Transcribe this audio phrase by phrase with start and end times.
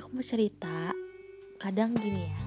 [0.00, 0.90] aku mau cerita
[1.58, 2.40] kadang gini ya.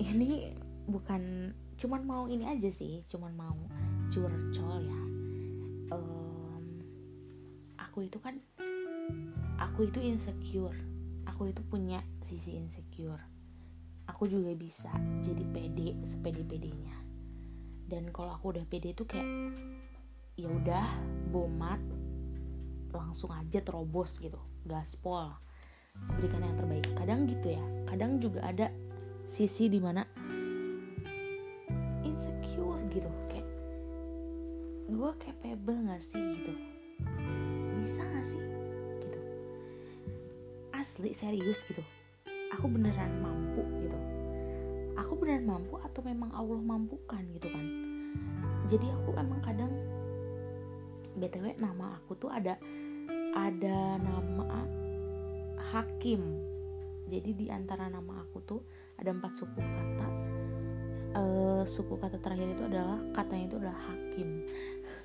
[0.00, 0.54] Ini
[0.86, 3.56] bukan cuman mau ini aja sih cuman mau
[4.08, 5.00] curcol ya.
[5.92, 6.64] Um,
[7.76, 8.40] aku itu kan
[9.60, 10.76] aku itu insecure.
[11.26, 13.20] Aku itu punya sisi insecure.
[14.06, 14.88] Aku juga bisa
[15.20, 17.06] jadi pede sepede pedenya
[17.86, 19.54] dan kalau aku udah pede itu kayak
[20.34, 20.86] ya udah
[21.30, 21.78] bomat
[22.90, 25.38] langsung aja terobos gitu gaspol
[26.16, 26.86] berikan yang terbaik.
[26.96, 27.64] Kadang gitu ya.
[27.86, 28.72] Kadang juga ada
[29.26, 30.02] sisi di mana
[32.06, 33.10] insecure gitu.
[33.28, 33.48] Kayak
[34.86, 36.22] gue capable gak sih?
[36.22, 36.52] gitu.
[37.82, 38.42] Bisa gak sih?
[39.02, 39.18] gitu.
[40.72, 41.82] Asli serius gitu.
[42.56, 43.98] Aku beneran mampu gitu.
[44.96, 47.20] Aku beneran mampu atau memang Allah mampukan?
[47.34, 47.66] gitu kan.
[48.66, 49.70] Jadi aku emang kadang
[51.16, 52.60] btw nama aku tuh ada
[53.32, 54.44] ada nama
[55.74, 56.22] hakim.
[57.06, 58.60] Jadi di antara nama aku tuh
[58.98, 60.08] ada empat suku kata.
[61.16, 64.28] Uh, suku kata terakhir itu adalah katanya itu adalah hakim.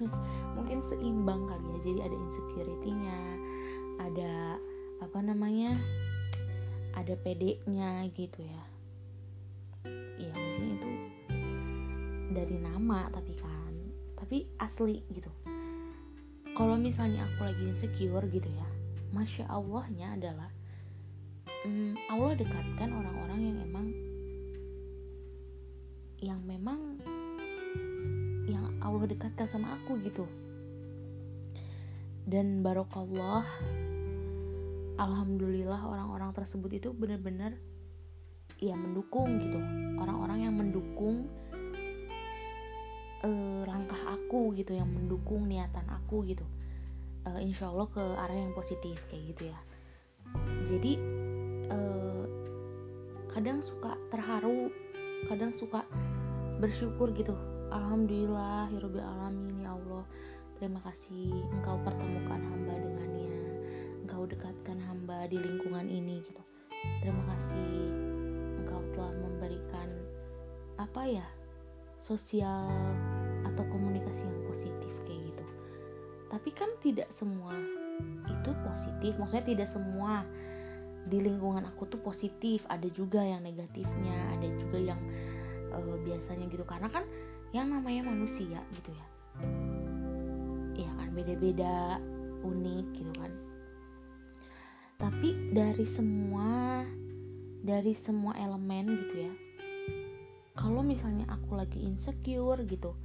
[0.58, 1.78] Mungkin seimbang kali ya.
[1.86, 3.20] Jadi ada insecurity-nya
[4.02, 4.34] ada
[5.02, 5.78] apa namanya
[6.98, 8.64] ada PD-nya gitu ya.
[10.22, 10.90] Ya mungkin itu
[12.34, 13.73] dari nama tapi kan.
[14.18, 15.31] Tapi asli gitu.
[16.53, 18.70] Kalau misalnya aku lagi insecure gitu ya
[19.12, 20.50] masya allahnya adalah
[21.67, 23.88] hmm, Allah dekatkan orang-orang yang emang
[26.22, 26.80] yang memang
[28.48, 30.23] yang Allah dekatkan sama aku gitu.
[32.23, 33.44] Dan barokallah
[34.95, 37.59] alhamdulillah orang-orang tersebut itu benar-benar
[38.62, 39.59] ya mendukung gitu.
[40.00, 41.28] Orang-orang yang mendukung
[43.28, 46.46] uh, langkah aku gitu yang mendukung niatan aku gitu
[47.28, 49.59] uh, insya Allah ke arah yang positif kayak gitu ya.
[50.64, 50.94] Jadi
[51.70, 52.26] uh,
[53.32, 54.72] kadang suka terharu
[55.30, 55.86] kadang suka
[56.58, 57.34] bersyukur gitu.
[57.72, 60.04] Alhamdulillah Hirobil Alamin ya Allah.
[60.62, 63.34] Terima kasih engkau pertemukan hamba dengannya
[64.06, 66.44] Engkau dekatkan hamba di lingkungan ini gitu.
[67.02, 67.90] Terima kasih
[68.62, 69.90] engkau telah memberikan
[70.78, 71.26] Apa ya
[71.98, 72.94] Sosial
[73.46, 75.00] atau komunikasi yang positif
[76.31, 77.52] tapi kan tidak semua
[78.24, 79.19] itu positif.
[79.19, 80.24] Maksudnya tidak semua
[81.12, 82.64] di lingkungan aku tuh positif.
[82.72, 85.00] Ada juga yang negatifnya ada juga yang
[85.75, 86.64] uh, biasanya gitu.
[86.64, 87.03] Karena kan
[87.52, 89.08] yang namanya manusia gitu ya.
[90.80, 92.00] Ya kan beda-beda
[92.47, 93.31] unik gitu kan.
[94.96, 96.88] Tapi dari semua
[97.62, 99.34] dari semua elemen gitu ya.
[100.56, 102.96] Kalau misalnya aku lagi insecure gitu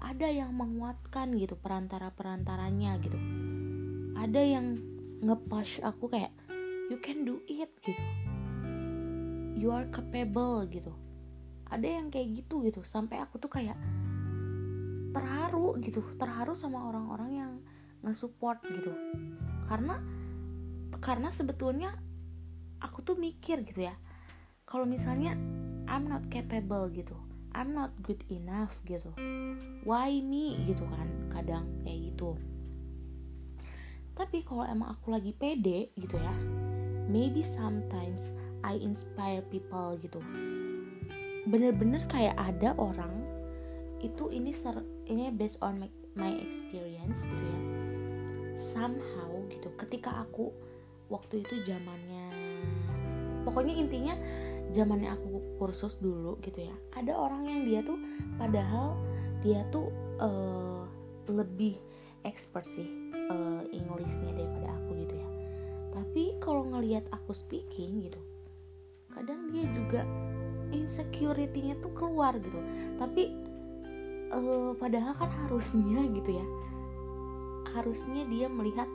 [0.00, 3.20] ada yang menguatkan gitu perantara-perantaranya gitu.
[4.16, 4.66] Ada yang
[5.20, 6.32] ngepush aku kayak
[6.88, 8.02] you can do it gitu.
[9.60, 10.96] You are capable gitu.
[11.68, 12.80] Ada yang kayak gitu gitu.
[12.80, 13.76] Sampai aku tuh kayak
[15.12, 16.00] terharu gitu.
[16.16, 17.52] Terharu sama orang-orang yang
[18.00, 18.96] nge-support gitu.
[19.68, 20.00] Karena
[20.98, 21.92] karena sebetulnya
[22.80, 23.94] aku tuh mikir gitu ya.
[24.64, 25.36] Kalau misalnya
[25.84, 29.10] I'm not capable gitu I'm not good enough gitu.
[29.82, 30.58] Why me?
[30.64, 32.38] Gitu kan kadang kayak gitu.
[34.14, 36.34] Tapi kalau emang aku lagi pede gitu ya
[37.10, 40.22] maybe sometimes I inspire people gitu.
[41.50, 43.10] Bener-bener kayak ada orang
[44.00, 44.78] itu ini ser
[45.10, 47.60] ini based on my, my experience gitu ya.
[48.54, 50.54] Somehow gitu ketika aku
[51.10, 52.30] waktu itu zamannya
[53.42, 54.14] pokoknya intinya
[54.70, 55.26] zamannya aku
[55.60, 56.74] kursus dulu gitu ya.
[56.96, 58.00] Ada orang yang dia tuh
[58.40, 58.96] padahal
[59.44, 60.88] dia tuh uh,
[61.28, 61.76] lebih
[62.24, 62.88] expert sih
[63.28, 65.28] uh, Inggrisnya daripada aku gitu ya.
[65.92, 68.20] Tapi kalau ngelihat aku speaking gitu
[69.10, 70.06] kadang dia juga
[70.70, 72.56] insecurity-nya tuh keluar gitu.
[72.96, 73.36] Tapi
[74.32, 76.46] uh, padahal kan harusnya gitu ya
[77.70, 78.90] harusnya dia melihat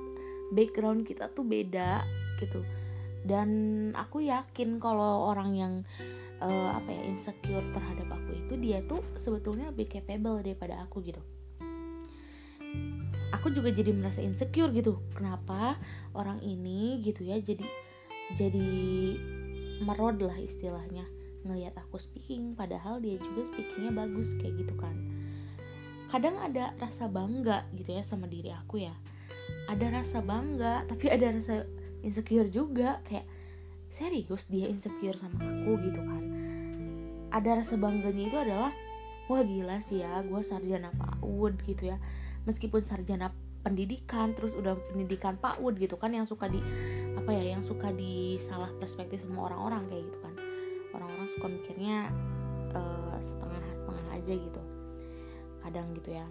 [0.52, 2.04] background kita tuh beda
[2.40, 2.64] gitu.
[3.26, 3.50] Dan
[3.98, 5.74] aku yakin kalau orang yang
[6.42, 11.22] uh, apa ya insecure terhadap aku itu dia tuh sebetulnya lebih capable daripada aku gitu.
[13.34, 15.00] Aku juga jadi merasa insecure gitu.
[15.14, 15.80] Kenapa
[16.16, 17.66] orang ini gitu ya jadi
[18.34, 18.70] jadi
[19.84, 21.06] merod lah istilahnya
[21.46, 24.96] ngelihat aku speaking padahal dia juga speakingnya bagus kayak gitu kan.
[26.10, 28.96] Kadang ada rasa bangga gitu ya sama diri aku ya.
[29.70, 31.66] Ada rasa bangga tapi ada rasa
[32.02, 33.26] insecure juga kayak
[33.96, 36.24] serius dia insecure sama aku gitu kan.
[37.32, 38.72] Ada rasa bangganya itu adalah
[39.32, 41.98] wah gila sih ya gue sarjana PAUD gitu ya.
[42.44, 43.32] Meskipun sarjana
[43.64, 46.60] pendidikan terus udah pendidikan PAUD gitu kan yang suka di
[47.16, 50.34] apa ya yang suka disalah perspektif sama orang-orang kayak gitu kan.
[50.92, 51.98] Orang-orang suka mikirnya
[52.76, 54.62] uh, setengah-setengah aja gitu.
[55.64, 56.28] Kadang gitu ya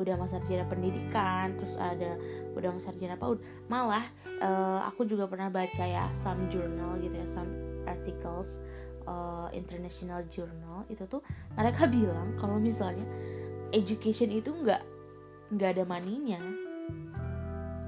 [0.00, 2.16] udah masa sarjana pendidikan terus ada
[2.56, 3.36] udah masa sarjana apa
[3.68, 4.04] malah
[4.40, 7.52] uh, aku juga pernah baca ya some journal gitu ya some
[7.84, 8.64] articles
[9.04, 11.20] uh, international journal itu tuh
[11.52, 13.04] mereka bilang kalau misalnya
[13.76, 14.80] education itu nggak
[15.52, 16.40] nggak ada maninya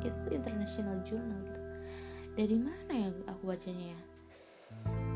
[0.03, 1.61] itu international journal gitu.
[2.35, 4.01] Dari mana ya aku bacanya ya?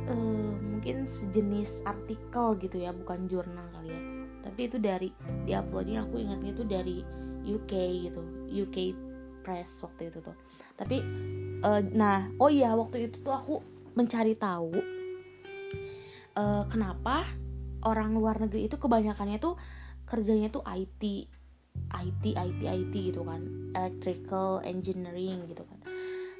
[0.06, 4.02] Uh, mungkin sejenis artikel gitu ya bukan jurnal kali ya
[4.46, 5.10] tapi itu dari
[5.43, 7.02] di uploadnya aku ingatnya itu dari
[7.43, 7.72] UK
[8.06, 8.22] gitu.
[8.46, 8.76] UK
[9.43, 10.38] Press waktu itu tuh.
[10.78, 11.02] Tapi
[11.66, 13.54] uh, nah oh iya waktu itu tuh aku
[13.98, 14.70] mencari tahu
[16.38, 17.26] uh, kenapa
[17.82, 19.58] orang luar negeri itu kebanyakannya tuh
[20.06, 21.02] kerjanya tuh IT
[21.90, 23.42] IT IT IT gitu kan.
[23.75, 25.78] Electrical engineering gitu kan.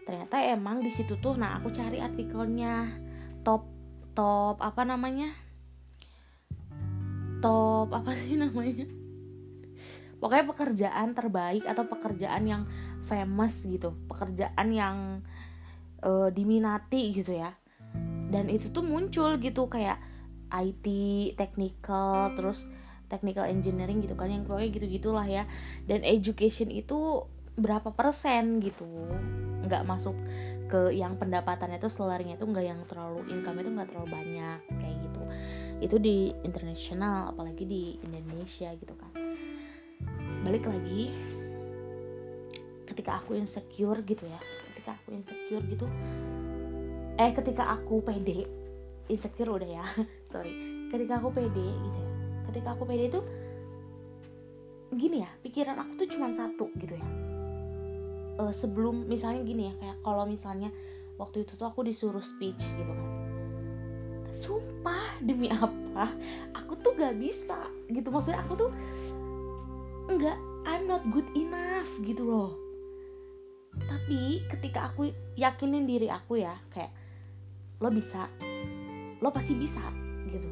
[0.07, 2.87] Ternyata emang di situ tuh nah aku cari artikelnya.
[3.43, 3.67] Top
[4.15, 5.46] top apa namanya
[7.77, 8.89] top apa sih namanya?
[10.17, 12.63] Pokoknya pekerjaan terbaik atau pekerjaan yang
[13.05, 13.93] famous gitu.
[14.09, 14.97] Pekerjaan yang
[16.01, 17.53] uh, diminati gitu ya.
[18.33, 20.01] Dan itu tuh muncul gitu kayak
[20.49, 20.87] IT
[21.37, 22.65] technical terus
[23.13, 25.45] technical engineering gitu kan yang pokoknya gitu gitulah ya.
[25.85, 27.29] Dan education itu
[27.61, 28.89] berapa persen gitu.
[29.69, 30.17] Nggak masuk
[30.73, 34.97] ke yang pendapatannya tuh selarinya tuh nggak yang terlalu income itu nggak terlalu banyak kayak
[34.99, 35.23] gitu
[35.81, 39.13] itu di internasional apalagi di Indonesia gitu kan.
[40.47, 41.13] Balik lagi
[42.87, 44.41] ketika aku insecure gitu ya
[44.73, 45.85] ketika aku insecure gitu
[47.21, 48.49] eh ketika aku pede
[49.13, 49.85] insecure udah ya
[50.33, 50.53] sorry.
[50.89, 52.11] Ketika aku pede gitu ya
[52.47, 53.21] ketika aku pede itu
[54.97, 57.09] gini ya pikiran aku tuh cuma satu gitu ya.
[58.37, 60.69] Uh, sebelum misalnya gini ya kayak kalau misalnya
[61.17, 63.16] waktu itu tuh aku disuruh speech gitu kan
[64.37, 66.13] sumpah demi apa?
[66.53, 67.57] Aku tuh gak bisa
[67.89, 68.13] gitu.
[68.13, 68.71] Maksudnya aku tuh
[70.13, 70.37] enggak
[70.69, 72.53] I'm not good enough gitu loh.
[73.81, 75.09] Tapi ketika aku
[75.41, 76.93] yakinin diri aku ya kayak
[77.81, 78.29] lo bisa
[79.25, 79.81] lo pasti bisa
[80.29, 80.49] gitu.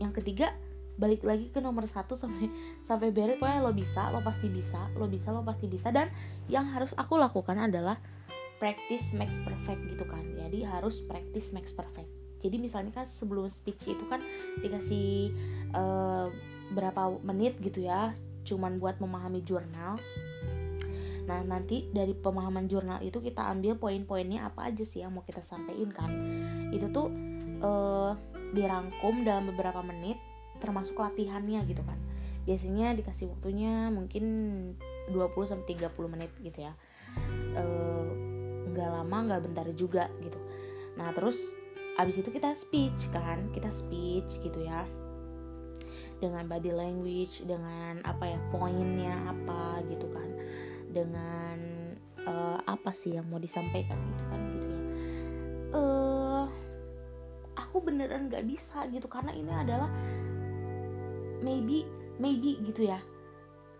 [0.00, 0.56] Yang ketiga
[0.96, 2.48] balik lagi ke nomor satu sampai
[2.84, 5.92] sampai beres pokoknya lo bisa lo pasti bisa lo bisa lo pasti bisa.
[5.92, 6.08] Dan
[6.48, 8.00] yang harus aku lakukan adalah
[8.56, 10.22] practice makes perfect gitu kan.
[10.38, 14.18] Jadi harus practice makes perfect jadi misalnya kan sebelum speech itu kan
[14.60, 15.30] dikasih
[15.72, 16.26] uh,
[16.74, 18.12] berapa menit gitu ya
[18.42, 20.02] cuman buat memahami jurnal.
[21.22, 25.40] Nah nanti dari pemahaman jurnal itu kita ambil poin-poinnya apa aja sih yang mau kita
[25.46, 26.10] sampaikan kan.
[26.74, 27.06] Itu tuh
[27.62, 28.12] uh,
[28.50, 30.18] dirangkum dalam beberapa menit
[30.58, 31.98] termasuk latihannya gitu kan.
[32.42, 34.24] Biasanya dikasih waktunya mungkin
[35.14, 36.74] 20 sampai 30 menit gitu ya.
[37.54, 38.06] Eh,
[38.72, 40.38] nggak lama nggak bentar juga gitu.
[40.98, 41.38] Nah terus
[42.00, 44.86] abis itu kita speech kan kita speech gitu ya.
[46.22, 50.28] Dengan body language dengan apa ya poinnya apa gitu kan.
[50.92, 51.58] Dengan
[52.24, 54.80] uh, apa sih yang mau disampaikan gitu kan gitu ya.
[55.72, 56.44] Uh,
[57.58, 59.90] aku beneran nggak bisa gitu karena ini adalah
[61.42, 61.84] maybe
[62.22, 63.00] maybe gitu ya.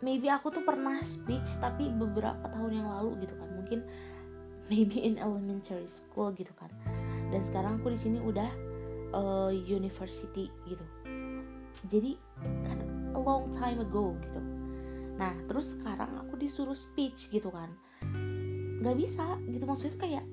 [0.02, 3.48] Maybe aku tuh pernah speech tapi beberapa tahun yang lalu gitu kan.
[3.54, 3.80] Mungkin
[4.66, 6.72] maybe in elementary school gitu kan
[7.32, 8.50] dan sekarang aku di sini udah
[9.16, 10.84] uh, university gitu.
[11.88, 12.20] Jadi
[12.68, 12.78] kan
[13.16, 14.40] a long time ago gitu.
[15.16, 17.72] Nah terus sekarang aku disuruh speech gitu kan.
[18.84, 20.24] Nggak bisa gitu maksudnya kayak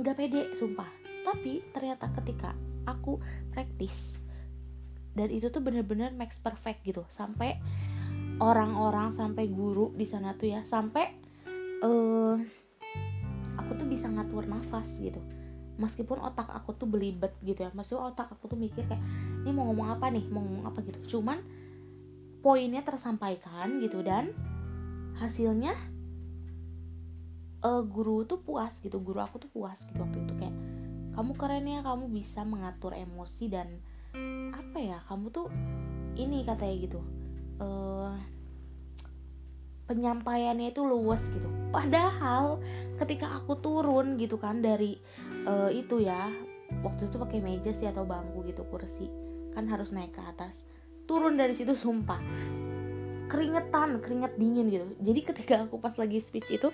[0.00, 0.88] nggak pede sumpah.
[1.28, 2.56] Tapi ternyata ketika
[2.88, 3.20] aku
[3.52, 4.16] praktis
[5.12, 7.04] dan itu tuh bener-bener makes perfect gitu.
[7.12, 7.60] Sampai
[8.40, 11.04] orang-orang sampai guru di sana tuh ya sampai
[11.84, 12.36] uh,
[13.56, 15.20] aku tuh bisa ngatur nafas gitu
[15.76, 19.00] meskipun otak aku tuh belibet gitu ya meskipun otak aku tuh mikir kayak
[19.44, 20.24] ini mau ngomong apa nih?
[20.28, 21.18] Mau ngomong apa gitu?
[21.18, 21.40] Cuman
[22.40, 24.32] poinnya tersampaikan gitu dan
[25.16, 25.74] hasilnya
[27.64, 30.56] uh, guru tuh puas gitu guru aku tuh puas gitu waktu itu kayak
[31.16, 33.80] kamu keren ya kamu bisa mengatur emosi dan
[34.52, 35.48] apa ya kamu tuh
[36.16, 37.00] ini katanya gitu.
[37.56, 38.12] Uh,
[39.86, 41.48] penyampaiannya itu luwes gitu.
[41.70, 42.58] Padahal
[43.00, 44.98] ketika aku turun gitu kan dari
[45.46, 46.28] uh, itu ya.
[46.82, 49.06] Waktu itu pakai meja sih atau bangku gitu kursi.
[49.54, 50.66] Kan harus naik ke atas.
[51.06, 52.18] Turun dari situ sumpah.
[53.30, 54.86] Keringetan keringet dingin gitu.
[54.98, 56.68] Jadi ketika aku pas lagi speech itu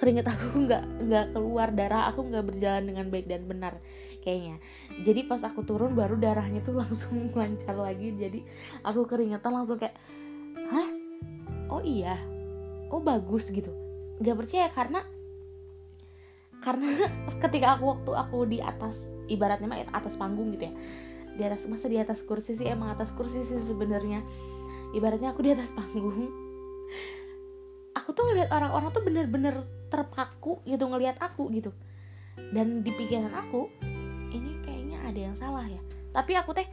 [0.00, 1.68] keringet aku nggak nggak keluar.
[1.70, 3.76] Darah aku nggak berjalan dengan baik dan benar
[4.24, 4.56] kayaknya.
[5.04, 8.16] Jadi pas aku turun baru darahnya tuh langsung lancar lagi.
[8.16, 8.40] Jadi
[8.80, 9.94] aku keringetan langsung kayak
[10.72, 10.88] hah?
[11.68, 12.16] Oh iya?
[12.88, 13.72] Oh bagus gitu.
[14.20, 15.04] Nggak percaya karena
[16.62, 17.10] karena
[17.42, 20.74] ketika aku waktu aku di atas ibaratnya mah atas panggung gitu ya.
[21.32, 22.70] Di atas masa di atas kursi sih?
[22.70, 24.22] Emang atas kursi sih sebenarnya.
[24.94, 26.30] Ibaratnya aku di atas panggung.
[27.92, 31.76] Aku tuh ngeliat orang-orang tuh bener-bener terpaku gitu ngelihat aku gitu.
[32.34, 33.68] Dan di pikiran aku
[34.32, 35.76] ini kayaknya ada yang salah ya.
[36.10, 36.64] Tapi aku teh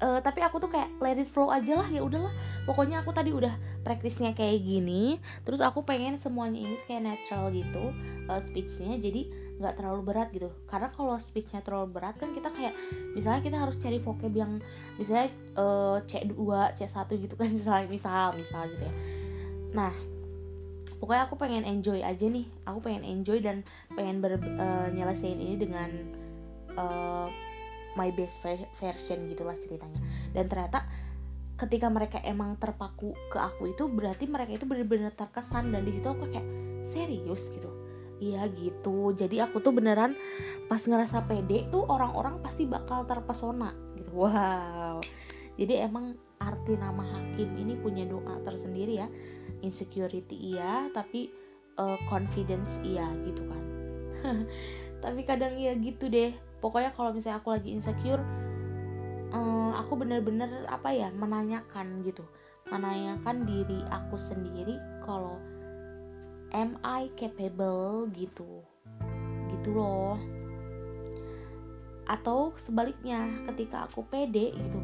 [0.00, 2.32] uh, tapi aku tuh kayak let it flow aja lah ya udahlah.
[2.64, 3.52] Pokoknya aku tadi udah
[3.86, 7.94] praktisnya kayak gini terus aku pengen semuanya ini kayak natural gitu
[8.26, 10.52] uh, speechnya jadi nggak terlalu berat gitu.
[10.68, 12.76] Karena kalau speechnya terlalu berat kan kita kayak
[13.16, 14.60] misalnya kita harus cari vocab yang
[15.00, 16.36] misalnya uh, C2
[16.76, 18.94] C1 gitu kan misalnya misal misal gitu ya.
[19.72, 19.92] Nah
[21.00, 22.46] pokoknya aku pengen enjoy aja nih.
[22.68, 23.64] Aku pengen enjoy dan
[23.96, 25.88] pengen ber, uh, nyelesain ini dengan
[26.76, 27.28] uh,
[27.96, 28.44] my best
[28.76, 30.00] version gitulah ceritanya.
[30.36, 30.84] Dan ternyata
[31.56, 35.72] ketika mereka emang terpaku ke aku itu berarti mereka itu benar-benar terkesan.
[35.72, 36.46] Dan di situ aku kayak
[36.84, 37.48] serius?
[37.52, 37.68] gitu.
[38.16, 39.12] Iya gitu.
[39.12, 40.16] Jadi aku tuh beneran
[40.68, 44.10] pas ngerasa pede tuh orang-orang pasti bakal terpesona gitu.
[44.16, 45.04] Wow.
[45.56, 49.08] Jadi emang arti nama hakim ini punya doa tersendiri ya.
[49.64, 51.32] Insecurity iya tapi
[51.80, 53.62] uh, confidence iya gitu kan.
[55.04, 56.32] Tapi kadang ya gitu deh.
[56.64, 58.24] Pokoknya kalau misalnya aku lagi insecure
[59.32, 62.22] um, aku bener-bener apa ya menanyakan gitu.
[62.66, 65.38] Menanyakan diri aku sendiri kalau
[66.50, 68.10] am I capable?
[68.14, 68.62] gitu.
[69.50, 70.18] Gitu loh.
[72.06, 74.80] Atau sebaliknya ketika aku pede gitu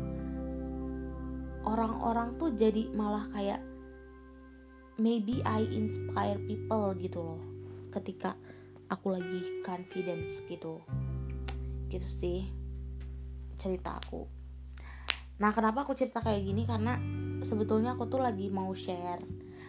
[1.63, 3.63] orang-orang tuh jadi malah kayak
[4.99, 7.43] maybe I inspire people gitu loh.
[7.95, 8.35] Ketika
[8.91, 10.83] aku lagi confidence gitu.
[11.89, 12.62] Gitu sih
[13.63, 14.27] cerita aku.
[15.39, 16.67] Nah kenapa aku cerita kayak gini?
[16.67, 16.99] Karena
[17.47, 19.23] sebetulnya aku tuh lagi mau share.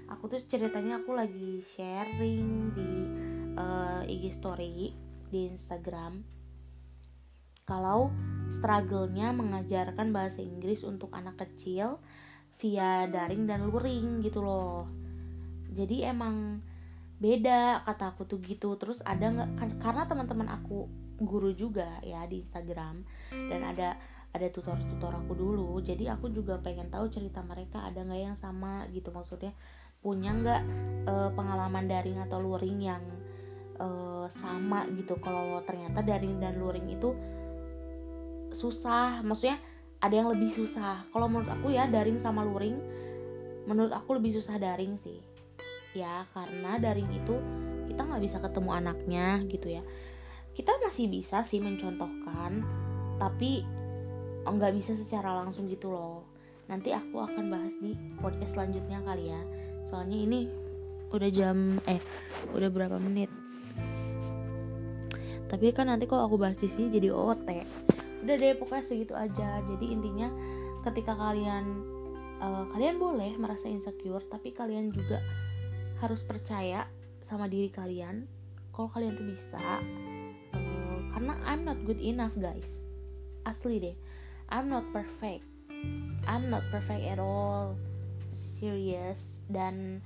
[0.09, 2.89] Aku tuh ceritanya aku lagi sharing di
[3.53, 4.93] uh, eh, IG story
[5.29, 6.25] di Instagram.
[7.63, 8.11] Kalau
[8.51, 12.01] struggle-nya mengajarkan bahasa Inggris untuk anak kecil
[12.59, 14.85] via daring dan luring gitu loh.
[15.73, 16.59] Jadi emang
[17.17, 18.75] beda kata aku tuh gitu.
[18.75, 20.91] Terus ada nggak kan karena teman-teman aku
[21.25, 23.03] guru juga ya di Instagram.
[23.31, 23.97] Dan ada
[24.33, 25.77] ada tutor-tutor aku dulu.
[25.79, 29.13] Jadi aku juga pengen tahu cerita mereka ada nggak yang sama gitu.
[29.13, 29.53] Maksudnya
[30.01, 30.61] punya nggak
[31.07, 33.03] uh, pengalaman daring atau luring yang
[33.77, 35.15] uh, sama gitu.
[35.21, 37.13] Kalau ternyata daring dan luring itu
[38.49, 39.21] susah.
[39.21, 39.61] Maksudnya
[40.01, 41.05] ada yang lebih susah.
[41.13, 42.75] Kalau menurut aku ya daring sama luring
[43.63, 45.21] menurut aku lebih susah daring sih.
[45.93, 47.37] Ya karena daring itu
[47.93, 49.85] kita nggak bisa ketemu anaknya gitu ya
[50.53, 52.61] kita masih bisa sih mencontohkan
[53.17, 53.65] tapi
[54.45, 56.27] nggak bisa secara langsung gitu loh.
[56.67, 59.41] Nanti aku akan bahas di podcast selanjutnya kali ya.
[59.87, 60.39] Soalnya ini
[61.13, 62.01] udah jam eh
[62.51, 63.31] udah berapa menit?
[65.47, 67.47] Tapi kan nanti kalau aku bahas di sini jadi OT
[68.23, 69.59] udah deh pokoknya segitu aja.
[69.63, 70.31] Jadi intinya
[70.83, 71.83] ketika kalian
[72.39, 75.19] uh, kalian boleh merasa insecure tapi kalian juga
[75.99, 76.87] harus percaya
[77.23, 78.27] sama diri kalian.
[78.73, 79.61] Kalau kalian tuh bisa
[81.13, 82.81] karena I'm not good enough guys.
[83.45, 83.97] Asli deh.
[84.49, 85.45] I'm not perfect.
[86.25, 87.77] I'm not perfect at all.
[88.33, 89.45] Serious.
[89.45, 90.01] Dan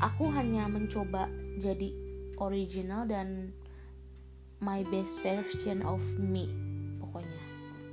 [0.00, 1.28] aku hanya mencoba
[1.60, 1.92] jadi
[2.40, 3.52] original dan
[4.64, 6.48] my best version of me
[6.98, 7.42] pokoknya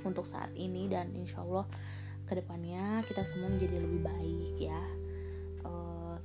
[0.08, 0.88] untuk saat ini.
[0.88, 1.68] Dan insya Allah
[2.24, 4.82] ke depannya kita semua menjadi lebih baik ya.
[5.60, 6.16] Uh,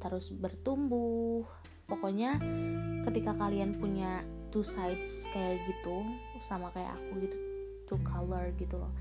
[0.00, 1.44] terus bertumbuh.
[1.84, 2.40] Pokoknya
[3.04, 6.06] ketika kalian punya two sides kayak gitu
[6.46, 7.36] sama kayak aku gitu
[7.90, 8.94] two color gitu loh.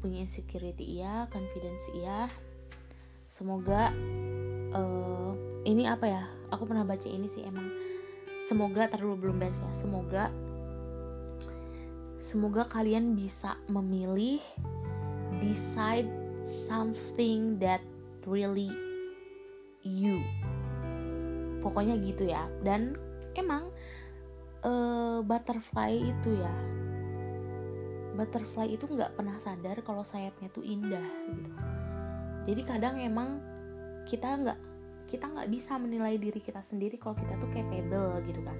[0.00, 2.32] Punya insecurity iya confidence iya.
[3.28, 3.92] Semoga
[4.72, 5.36] uh,
[5.68, 6.24] ini apa ya?
[6.48, 7.68] Aku pernah baca ini sih emang
[8.48, 9.72] semoga terlalu belum beres ya.
[9.76, 10.32] Semoga
[12.16, 14.40] semoga kalian bisa memilih
[15.44, 16.08] decide
[16.48, 17.84] something that
[18.24, 18.72] really
[19.84, 20.24] you.
[21.60, 22.48] Pokoknya gitu ya.
[22.64, 22.96] Dan
[23.36, 23.71] emang
[24.66, 26.54] uh, butterfly itu ya.
[28.12, 31.50] Butterfly itu nggak pernah sadar kalau sayapnya tuh indah gitu.
[32.48, 33.38] Jadi kadang emang
[34.06, 34.58] kita nggak
[35.08, 38.58] kita nggak bisa menilai diri kita sendiri kalau kita tuh capable gitu kan.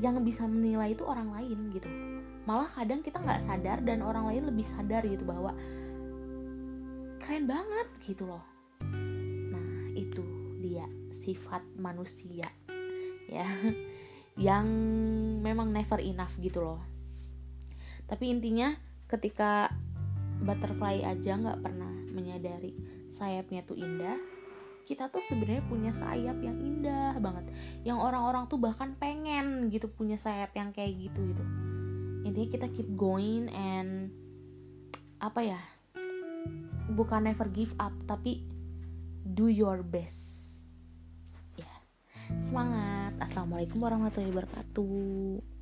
[0.00, 1.88] Yang bisa menilai itu orang lain gitu.
[2.48, 5.52] Malah kadang kita nggak sadar dan orang lain lebih sadar gitu bahwa
[7.20, 8.44] keren banget gitu loh.
[9.52, 10.24] Nah itu
[10.60, 12.48] dia sifat manusia
[13.30, 13.46] ya
[14.40, 14.64] yang
[15.44, 16.80] memang never enough gitu loh.
[18.08, 18.72] Tapi intinya
[19.04, 19.68] ketika
[20.40, 22.72] butterfly aja nggak pernah menyadari
[23.12, 24.16] sayapnya tuh indah
[24.88, 27.46] kita tuh sebenarnya punya sayap yang indah banget.
[27.86, 31.44] Yang orang-orang tuh bahkan pengen gitu punya sayap yang kayak gitu gitu.
[32.26, 34.10] Intinya kita keep going and
[35.22, 35.60] apa ya?
[36.90, 38.42] Bukan never give up tapi
[39.22, 40.49] do your best
[42.38, 43.12] semangat.
[43.18, 45.59] Assalamualaikum warahmatullahi wabarakatuh